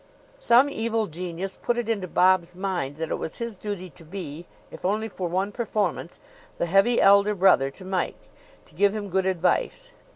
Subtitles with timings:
[0.39, 4.47] Some evil genius put it into Bob's mind that it was his duty to be,
[4.71, 6.19] if only for one performance,
[6.57, 8.29] the Heavy Elder Brother to Mike;
[8.65, 9.91] to give him good advice.